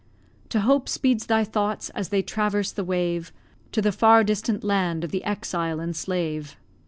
No 0.51 0.61
hope 0.61 0.89
speeds 0.89 1.27
thy 1.27 1.43
thoughts 1.43 1.91
as 1.91 2.09
they 2.09 2.23
traverse 2.23 2.71
the 2.71 2.83
wave 2.83 3.31
To 3.71 3.83
the 3.83 3.91
far 3.91 4.23
distant 4.23 4.63
land 4.63 5.03
of 5.03 5.11
the 5.11 5.23
exile 5.23 5.79
and 5.79 5.95
slave. 5.95 6.57